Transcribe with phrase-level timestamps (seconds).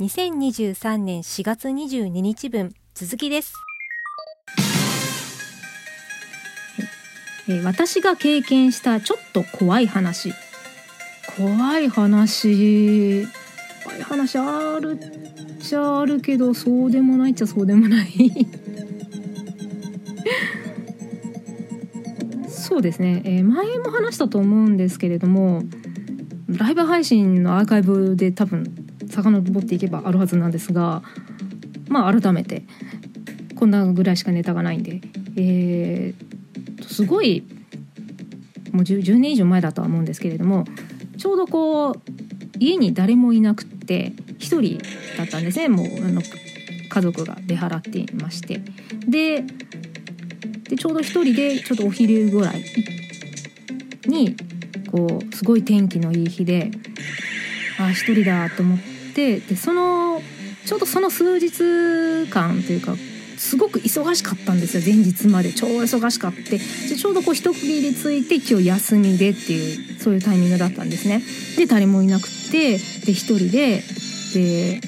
[0.00, 3.52] 2023年4月22日分続きです、
[7.50, 10.32] えー私が経験したちょっと怖い話。
[11.36, 13.26] 怖い話。
[13.84, 18.08] 怖い話あるっちゃあるけどそうでもないっちゃそうでもない。
[22.48, 25.62] そうですね、えー前も話したと思うんですけれども
[26.46, 28.80] ライブ配信のアーカイブで多分
[29.10, 31.02] 遡っていけばあるはずなんですが
[31.88, 32.64] まあ改めて
[33.56, 35.00] こんなぐらいしかネタがないんで
[35.36, 36.30] えー
[36.86, 37.44] すごい
[38.72, 40.64] もう 10, 10年以上前だとは思うんですけれども
[41.16, 41.94] ちょうどこう
[42.58, 44.78] 家に誰もいなくって一人
[45.16, 45.68] だったんですね。
[45.68, 48.60] もうあの家族が出払っていまして。
[49.06, 49.44] で
[50.68, 52.62] でちょうど一人でちょっとお昼ぐらい
[54.06, 54.36] に
[54.90, 56.70] こうすごい天気のいい日で
[57.78, 60.22] ああ一人だと思ってでその
[60.64, 62.94] ちょうどその数日間というか
[63.40, 65.52] すごく忙しかったんですよ前日まで。
[65.54, 66.58] 超忙しかって。
[66.58, 71.22] でちょうどこう一区切りついて今日休みでっていうそういうタイミングだったんですね。
[71.56, 73.82] で誰もいなくてで一人で
[74.34, 74.80] で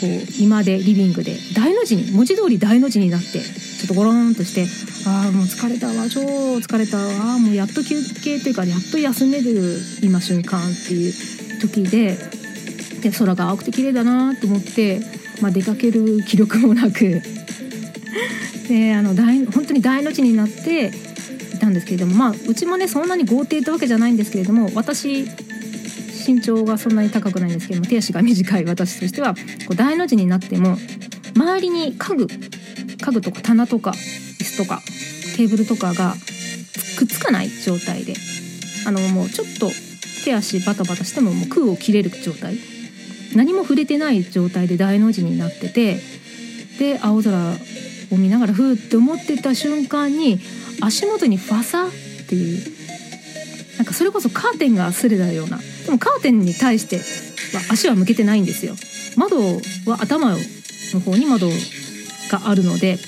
[0.00, 4.66] こう居間でリビングで大の字に文字通り大の字になってちょっとゴローンとして
[5.06, 11.12] ああもう疲れたわ超疲れたわもうやっと休憩というかやっと休める今瞬間っていう
[11.60, 12.16] 時で
[13.04, 15.00] で空が青くて綺麗だなと思って、
[15.40, 17.22] まあ、出かける気力もなく
[18.68, 20.90] であの大本当に大の字になって
[21.54, 25.26] いたんですけれどもまあうちもねそんなに豪邸ってわけじゃないんですけれども私
[26.26, 29.40] 身長がそんなに高くないんですけども手足が短い私としてはこ
[29.72, 30.78] う大の字になっても
[31.36, 34.80] 周りに家具家具とか棚とか椅子とか
[35.36, 36.14] テーブルとかが
[36.96, 38.14] くっつかない状態で
[38.86, 39.70] あのもうちょっと
[40.24, 42.73] 手足バタバタしてももう空を切れる状態。
[43.36, 45.98] 何も触れてない状態で大の字になってて
[46.78, 47.36] で青空
[48.10, 50.40] を見ながらふーって思ってた瞬間に
[50.80, 51.90] 足元にファサっ
[52.28, 52.74] ていう
[53.76, 56.98] なんかそれこそカーテンが擦れたようなでもカーテンに対して
[57.56, 58.74] は足は向けてないんですよ。
[59.16, 59.36] 窓
[59.86, 61.48] は頭の方に窓
[62.30, 62.98] があるので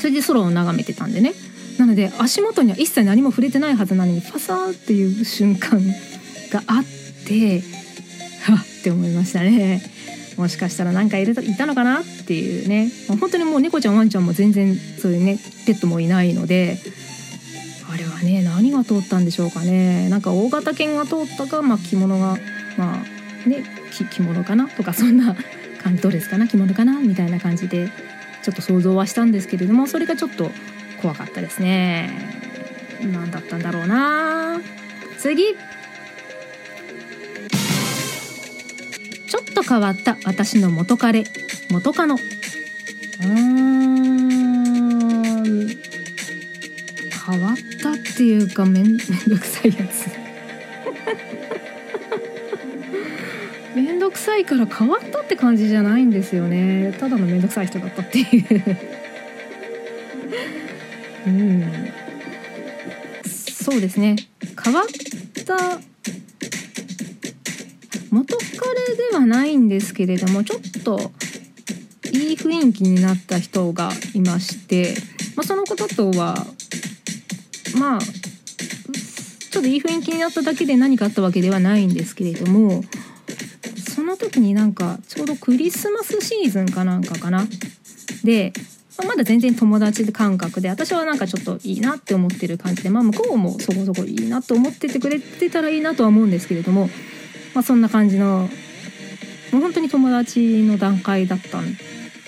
[0.00, 1.34] それで空を眺めてたんでね。
[1.78, 5.78] なので足元には一切何も触れてないはずなのにファサーっていう瞬間
[6.50, 6.84] があっ
[7.26, 7.62] て
[8.52, 9.82] はって思いましたね。
[10.36, 12.90] もしかしたら何かいるいたのかなっていうね。
[13.20, 16.78] 本当にもう猫ちゃんワンちゃんも全然そういうねペットもいないので
[17.90, 20.08] あれはね何が通ったんでしょうかね。
[20.08, 22.36] なんか大型犬が通ったか、まあ、着物が
[22.76, 23.64] まあね
[24.10, 25.34] 着物かなとかそんな
[25.82, 27.90] 感じドレスかな着物かなみたいな感じで
[28.42, 30.50] ちょっと想像はしたんですけれどもそれがちょっと
[31.00, 32.10] 怖かったですね。
[33.12, 34.60] 何だったんだろうな。
[35.18, 35.56] 次。
[39.56, 41.24] と変わった私の元彼
[41.70, 42.16] 元カノ。
[42.16, 43.96] うん
[47.26, 50.10] 変わったっていうかめん めんどくさいやつ。
[53.74, 56.94] めんどくさいから変わったって感じじゃないんですよね。
[57.00, 58.76] ただのめんどくさい人だったっていう。
[61.26, 61.64] うん。
[63.24, 64.16] そうですね。
[64.62, 64.86] 変わっ
[65.44, 65.80] た
[68.16, 71.12] 元彼ではないんですけれどもちょっと
[72.12, 74.94] いい雰囲気になった人がいまして、
[75.36, 76.34] まあ、その方とは
[77.78, 82.82] まあちょっといい雰囲気になっただけで何かあったわけではないんですけれども
[83.94, 87.46] その時になんかちょうどクリスマスシーズンかなんかかな。
[88.24, 88.52] で、
[88.98, 96.88] まあまだ全然友達感覚で私はなんかちょっといいなって思ってる感じで、まあ、向こうもそこそこいいなと思っててくれてたらいいなとは思うんですけれども、
[97.56, 98.50] まあ、そんな感じの
[99.50, 101.64] もう本当に友達の段階だったよ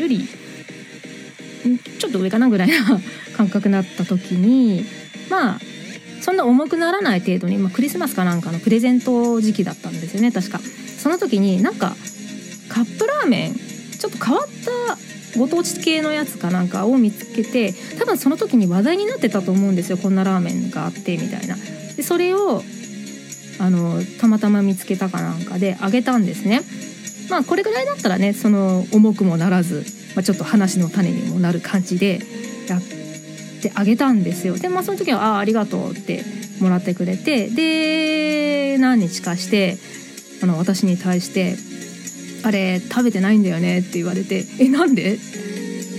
[0.08, 0.26] り
[1.98, 2.98] ちょっと上かなぐらいな
[3.36, 4.86] 感覚になった時に
[5.28, 5.60] まあ
[6.22, 10.60] そんな重くならない程度に、まあ、クリスマスかなんかのプレゼント時期だったんですよね確か。
[10.98, 11.94] その時になんか
[12.70, 13.54] カップラーメン
[13.98, 21.56] ちょっと変わったご当地系のやつかなんかを見つけて多分その時に話題になってたと思うんですよこんなラーメンがあってみたいな。
[21.96, 22.64] でそれを
[23.58, 26.62] あのたまたま見つけたかなんかであげたんですね。
[27.30, 29.84] まあこれぐらいだったらねその重くもならず、
[30.14, 32.20] まあ、ちょっと話の種にもなる感じで
[32.68, 32.82] やっ
[33.60, 34.56] てあげたんですよ。
[34.56, 36.24] でまあその時は「ああありがとう」って
[36.60, 39.78] もらってくれてで何日かして
[40.42, 41.56] あの私に対して
[42.44, 45.18] 「あれ食べてないんだよね」って言われて「えなんで？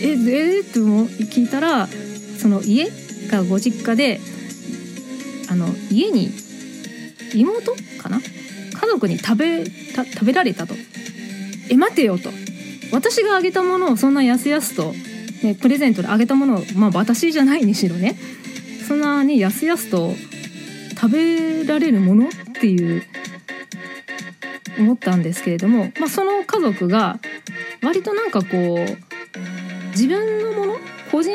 [0.02, 1.90] えで?」っても聞いたら
[2.40, 2.90] その家
[3.30, 4.20] がご実家で
[5.50, 6.32] あの家に
[7.34, 8.20] 妹かな？
[8.20, 10.76] 家族に食べた食べられたと。
[11.70, 12.30] え待てよと。
[12.92, 14.94] 私があげたものをそんなやすやすと、
[15.44, 18.18] ね、プレゼントであげたものをまあ私じゃないにしろね。
[18.88, 20.16] そんなねやすやすと
[21.00, 22.30] 食べられるものっ
[22.60, 23.04] ていう
[24.80, 27.20] 思ったんですけれども、まあ、その家族が
[27.84, 28.78] 割となんかこう
[29.90, 30.76] 自分のもの？
[31.12, 31.32] 個人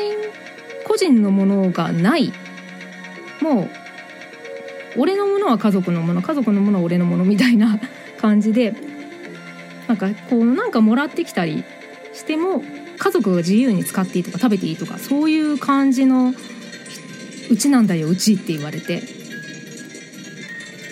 [0.87, 2.33] 個人のものがない
[3.41, 3.69] もう
[4.97, 7.79] 俺のものは家族のもの家族のものは俺のものみたいな
[8.19, 8.73] 感じで
[9.87, 11.63] なんかこうなんかもらってきたり
[12.13, 12.63] しても
[12.97, 16.33] 家族が自由に使っていいとか食べていいとかそういう感じの
[17.49, 19.03] うちなんだようちって言われて。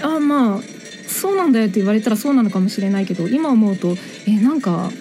[0.03, 0.73] あまあ
[1.07, 3.95] そうなんだよって言われたらそうなのかもしれないけど今思うと
[4.27, 4.91] えなんか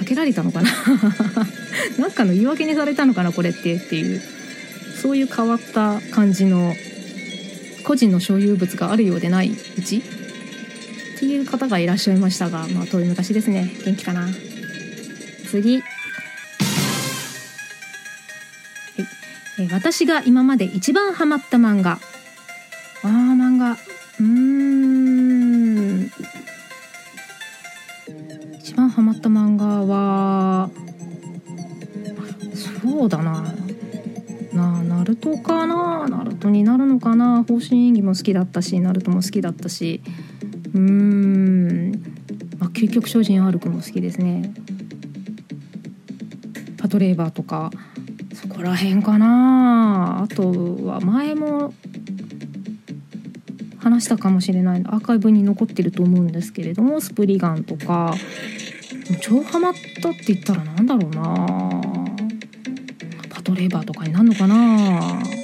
[0.00, 0.70] 避けられたのかな？
[1.98, 4.20] なんかの言い訳にされたのかなこれってっていう
[5.00, 6.74] そういう変わった感じの
[7.86, 9.98] 個人の所有物があるようでないうち？
[9.98, 10.02] っ
[11.20, 13.70] ていう方がいらっしゃいましたがまあ遠い昔ですね。
[13.84, 14.28] 元気かな？
[15.48, 15.76] 次。
[19.58, 22.00] え私が今まで一番ハマった漫画。
[38.16, 40.02] 好きだったしナルトも好きだったし
[40.74, 41.90] うーん、
[42.58, 44.52] まあ、究極精進アルクも好きですね。
[46.78, 47.70] パトレーバーとか
[48.34, 50.22] そこら辺かな。
[50.22, 51.74] あとは前も
[53.78, 58.14] 話したかもしれないアーカイブに残ってると思うんですけれどもスプリガンとか。
[59.20, 59.72] 超ハマっ
[60.02, 61.80] たって言ったらなんだろうな。
[63.30, 65.35] パトレーバーとかになるのかな。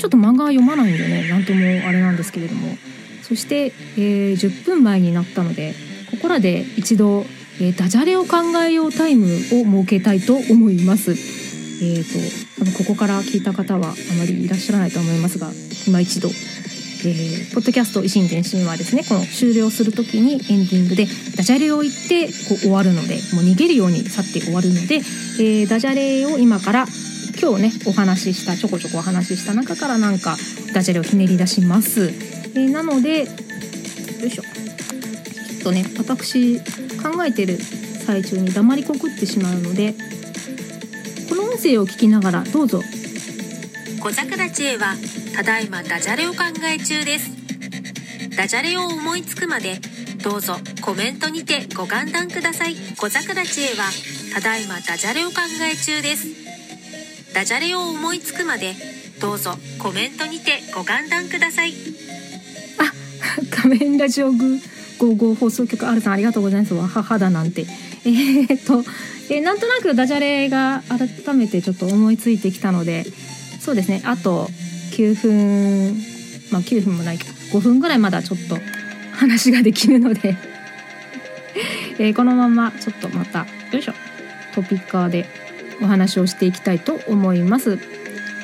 [0.00, 2.76] ちょっと漫画は読まないんでねなんともあれなんですけれども
[3.22, 5.74] そして、えー10分前になったので
[6.10, 7.26] ここらで一度、
[7.60, 11.12] えーダジャレを考えようタイムを設けたいと思います。
[11.12, 15.50] えー、とあのここから聞いた方はあまりいらっしゃらないと思いますが
[15.86, 21.06] 今一度、えーポッドキャスト「維新伝心」はですねこの終了する時にエンディングで
[21.36, 26.86] ダジャレを言ってこう終わるのでもう逃げるように去って終わるので、えーダジャレを今から
[27.40, 30.36] 今日ねお話ししたちょこちょこお話しした中からなんか
[30.74, 32.08] ダジャレをひねり出します。
[32.08, 33.26] えーなのでよ
[34.26, 34.42] いしょ。
[34.42, 36.58] ちょっとね私
[37.02, 37.58] 考えてる
[38.04, 39.94] 最中に黙りこくってしまうので
[41.28, 42.82] この音声を聞きながらどうぞ。
[44.02, 44.94] 小桜知恵は
[45.34, 47.30] ただいまダジャレを考え中です。
[48.36, 49.78] ダジャレを思いつくまで
[50.22, 52.76] どうぞコメントにてご歓談ください。
[52.98, 53.90] 小桜知恵は
[54.34, 56.49] ただいまダジャレを考え中です。
[57.32, 58.74] ダジャレを思いつくまで
[59.20, 61.74] どうぞコメントにてご歓談ください。
[62.78, 62.92] あ
[63.54, 64.58] 仮面ラジオグ
[64.98, 66.74] 55放送局 R さんありがとうございます。
[66.74, 67.66] わ母だなんて。
[68.04, 68.84] えー、っと、
[69.28, 73.06] えーなんとなくダジャレが改めてちょっと思いついてきたので
[73.60, 74.02] そうですね。
[74.04, 74.50] あと
[74.92, 76.02] 9分
[76.50, 78.58] まあ9分もないけど5分ぐらいまだちょっと
[79.12, 80.36] 話ができるので、
[81.98, 83.92] えーこのままちょっとまたよいしょ。
[84.54, 85.28] トピッカーで
[85.82, 87.78] お話をしていきたいと思います。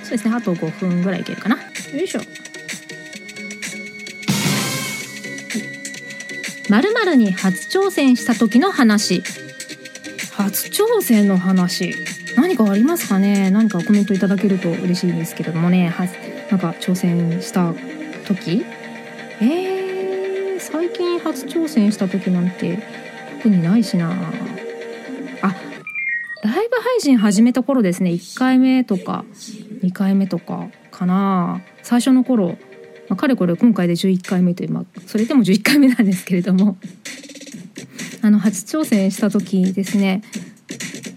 [0.02, 1.56] そうですねあと5分ぐらいいけるかな。
[1.56, 1.62] よ
[2.02, 2.20] いしょ。
[6.68, 9.22] 〇〇に初挑戦した時の話。
[10.32, 11.94] 初挑戦の話。
[12.36, 13.50] 何かありますかね？
[13.50, 15.88] 何かコメントいただけると嬉しいんですけれどもね。
[15.88, 16.04] は
[16.50, 17.72] なんか挑戦した
[18.26, 18.64] 時？
[19.40, 22.78] えー、最近初挑戦した時なんて
[23.38, 24.14] 特にないしな。
[26.96, 28.12] 配信始めた頃ですね。
[28.12, 29.26] 1回目とか
[29.82, 31.60] 2回目とかかな。
[31.82, 32.56] 最初の頃
[33.10, 36.78] まあ、かれこれ今回で11回目という、まあ、それでも11回目なんですけれども。
[38.22, 40.22] あの初挑戦した時ですね。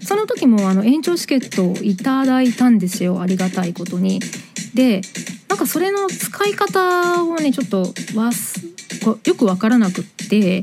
[0.02, 3.22] その時もあの延長チケットをいただいたんですよ。
[3.22, 4.20] ありがたいことに。
[4.74, 5.00] で
[5.48, 8.66] なんかそれの使い方をねちょっとわす
[9.24, 10.62] よくわからなくって。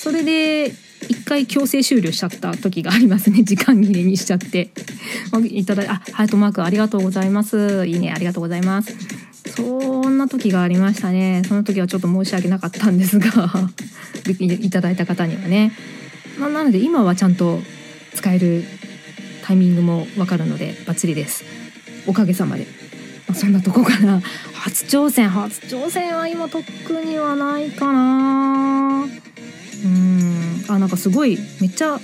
[0.00, 0.72] それで
[1.08, 3.42] 一回強制終了しちゃった時がありますね。
[3.44, 4.70] 時間切れにしちゃって。
[5.50, 7.86] いただいあハートマークありがとうございます。
[7.86, 8.94] いいねありがとうございます。
[9.56, 11.42] そんな時がありましたね。
[11.46, 13.70] その時はちょっと申し訳なかったんですが。
[14.38, 15.72] い いただいた方にはね、
[16.38, 17.62] まあ、なので今はちゃんと
[18.14, 18.64] 使える
[19.42, 21.44] タイミングもわかるのでバッチリです。
[22.06, 22.66] おかげさまで、
[23.28, 24.20] まあ、そんなとこかな。
[24.52, 25.28] 初挑戦。
[25.28, 26.64] 初挑戦は今特
[27.04, 29.06] にはないかな。
[29.84, 30.35] うん。
[30.68, 31.98] あなんかすごいめっちゃ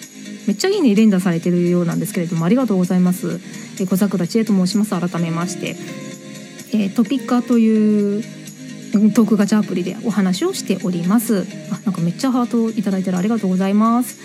[0.46, 3.40] めっちゃいいね連打されてるようなんですけれどもありがとうございます。
[3.80, 4.90] え小桜千恵と申します。
[4.90, 5.76] 改めまして。
[6.74, 8.22] えトピッカーという
[8.92, 11.46] トークガチャアプリでお話をしております。
[11.70, 13.18] あなんかめっちゃハートいただいてる。
[13.18, 14.18] ありがとうございます。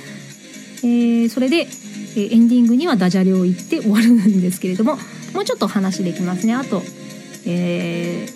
[0.84, 1.68] えー、それで、
[2.16, 4.98] え、エンディングにはダジャレを言って終わるんですけれども
[5.34, 6.54] もうちょっと話できますね。
[6.54, 6.84] あと
[7.50, 8.28] え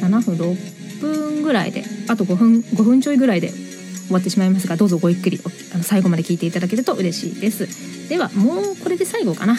[0.00, 3.52] 7分6分ぐらいであと5分5分ちょいぐらいで
[4.06, 5.40] 終わってしまいますがどうぞごゆっくり
[5.74, 8.08] あの最後まで聞いていただけると嬉しいです。
[8.08, 9.56] ではもうこれで最後かな。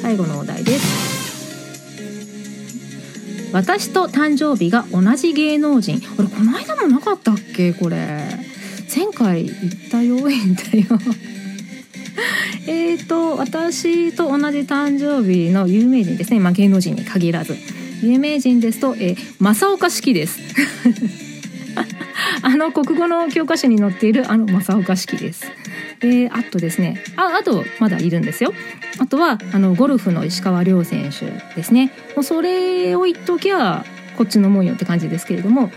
[0.00, 1.14] 最後のお題です。
[3.52, 6.02] 私と誕生日が同じ芸能人。
[6.18, 8.44] 俺この間もなかったっけこれ。
[8.94, 9.54] 前回言っ
[9.90, 10.84] たよ言ったよ
[12.68, 17.56] えっと私と同じ誕生日の有名人ですね、まあ、芸能人に限らず。
[18.02, 20.38] 有名人ですと、えー、正岡式です。
[22.46, 25.50] あの国語の教科書に載っているあの正岡式です。
[26.00, 28.52] であとですねああとまだいるんですよ。
[28.98, 31.90] あとはあのゴルフの石川遼選手ですね。
[32.14, 33.84] もうそれを言っときゃ
[34.18, 35.70] こっちのもんよって感じですけれども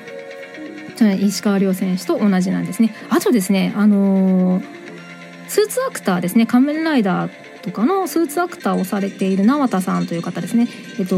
[1.22, 2.94] 石川遼選手と同じなんですね。
[3.10, 4.64] あとですねあのー、
[5.48, 6.46] スーツアクターですね。
[6.46, 7.32] 仮面ライダー
[7.62, 10.68] とかのスーツアクターをされている縄田さんという方ですね。
[11.00, 11.18] えっと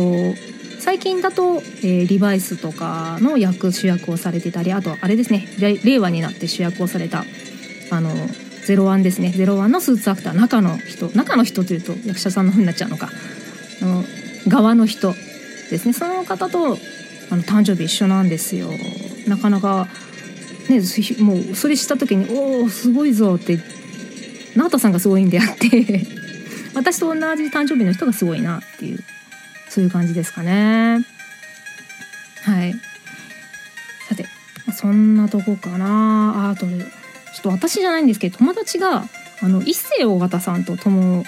[0.80, 7.26] 最近だと、えー、リバイスとかの役主役をされてたりあとあれですね令和になって主役をされた
[7.92, 8.12] あの
[8.66, 9.32] ゼロワンですね。
[9.32, 13.10] ゼロワンのスーツアクター中の人中の人というと役者さんの風になっちゃうのか。
[13.82, 14.04] の
[14.48, 15.14] 側の人
[15.72, 15.94] ですね。
[15.94, 16.78] その方と
[17.32, 18.70] あの誕生日一緒なんですよ。
[19.28, 19.88] なかなか
[20.70, 20.82] ね
[21.20, 23.60] もうそれした時に「おおすごいぞ」って
[24.56, 26.06] 直人さんがすごいんであって
[26.76, 29.00] 私と同じ誕生日の人がすごいなっていう。
[29.70, 31.06] そういう感じですかね。
[32.44, 32.74] はい。
[34.08, 34.26] さて
[34.74, 39.04] そんなとこかなあとちょっと私じゃないんですけど友達が
[39.42, 41.24] あの一世尾形さんと友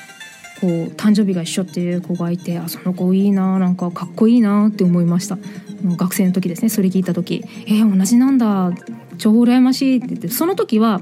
[0.59, 5.37] こう誕生日が一緒っていう子がいてあその子いいななんかかっこいいなって思いました。
[5.83, 8.71] 学生の時ですねそれ聞いた時「えー、同じなんだ。
[9.17, 11.01] 超羨ましい」って言ってその時は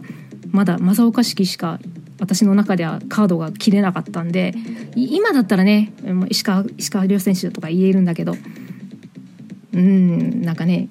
[0.52, 1.80] まだ正岡式しか
[2.20, 4.54] 私の中ではカードが切れなかったんで
[4.96, 5.94] 今だったらね
[6.30, 8.36] 石川石川遼選手とか言えるんだけど
[9.74, 10.90] うんなんかね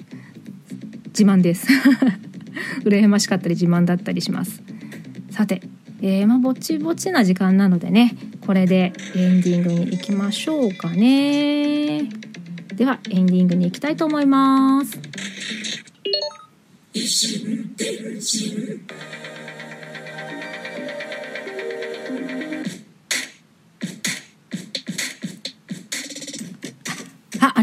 [1.09, 1.67] 自慢です。
[2.85, 4.63] 羨ましかったり自慢だったりします。
[5.31, 5.63] さて、
[6.01, 12.05] えー、まあぼちぼちな時間なのでねこれでエンディングに行きましょうかね。
[12.75, 14.99] ではエンディングに行きたいと思います。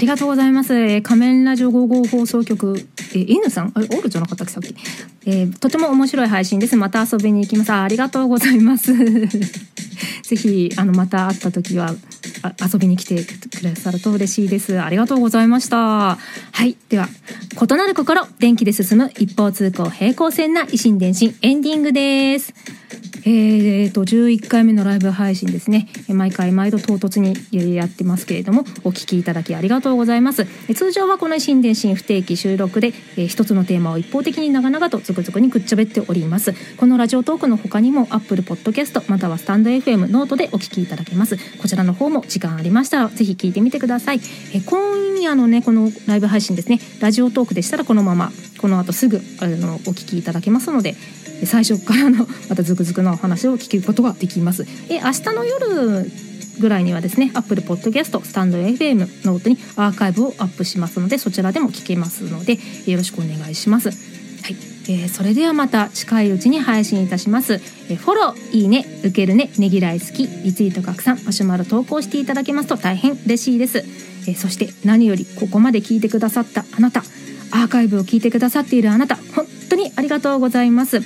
[0.06, 0.76] りがとうございます。
[0.76, 4.76] えー、仮面ラジオ55放送局、えー、N さん、あれ、オールじゃなかったっけ、さっき。
[5.26, 6.76] えー、とても面白い配信です。
[6.76, 7.72] また遊びに行きます。
[7.72, 8.94] あありがとうございます。
[10.22, 11.96] ぜひ、あの、また会った時は、
[12.72, 14.80] 遊びに来てくださると嬉しいです。
[14.80, 15.78] ありがとうございました。
[15.78, 16.18] は
[16.64, 16.78] い。
[16.90, 17.10] では、
[17.60, 22.54] 異なる心、電気で進む一方通行平行線な維新電信エンディングです。
[23.28, 25.88] えーと、11回目のライブ配信ですね。
[26.10, 27.36] 毎回毎度唐突に
[27.74, 30.46] やってますけれども、お聞きいただきありがとうございます。
[30.76, 36.54] 通常はこの異心電進不定期収録で、えー、一つのテーマを一方的に長々とつくづくにくっちゃべっております。
[36.78, 41.38] このラジオトークの他にも Apple Podcast またはスタンド FM ノートでお聞きいただけます。
[41.60, 44.18] こちらの方も時間ありましたらぜひ聞いてみてください。
[44.54, 48.32] えー、今夜のね、このライブ配信ですね、ラジオトークでしたらこのまま
[48.66, 50.96] この後すぐあのお聞きいただけますので、
[51.46, 54.66] 最初からの またズクズクのお話を聞くことができます。
[54.90, 56.12] え明日の夜
[56.58, 62.58] ぐらいにはですね Apple Podcast スタンド FM ノートにアーカイブをアップしますのでそちらでも聞けますので
[62.88, 63.90] よろしくお願いします。
[63.90, 64.56] はい
[64.88, 77.04] えー、それではまた近いうちに配信いたします、えー、フォローいいね受けるねねぎらい好きリツイート拡散マシュマロ投稿していただけますと大変嬉しいです、えー、そして何よりここまで聞いてくださったあなた
[77.56, 81.00] アーカイブを聞いてくださっているあなた本当にありがとうございます。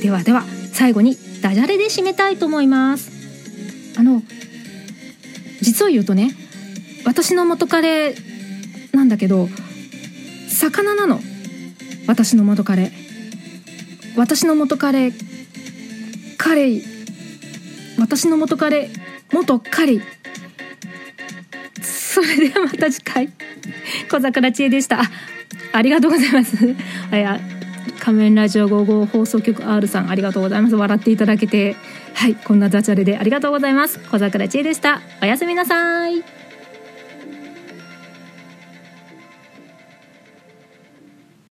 [0.00, 3.10] ではでは最後にダジャレで締めたいと思います。
[3.98, 4.22] あの
[5.60, 6.34] 実を言うとね
[7.04, 8.14] 私の元彼
[8.92, 9.48] なんだけど
[10.48, 11.20] 魚なの。
[12.06, 12.90] 私の元彼。
[14.16, 15.12] 私の元彼
[16.38, 16.82] 彼。
[17.98, 18.90] 私の元彼
[19.32, 20.00] 元彼。
[21.82, 23.28] それではまた次回。
[24.10, 25.02] 小桜知恵でした。
[25.72, 26.56] ありがとうございます。
[27.10, 27.40] あや
[27.98, 30.74] 仮面ラジオ55放送局 R さんありがとうございます。
[30.74, 31.76] 笑っていただけて
[32.14, 33.98] はいこんなダジャレでありがとうございます。
[34.10, 35.00] 小桜千恵でした。
[35.22, 36.39] おやすみなさい。